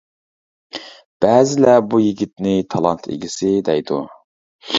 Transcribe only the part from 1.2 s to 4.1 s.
بەزىلەر بۇ يىگىتنى «تالانت ئىگىسى» دەيدۇ.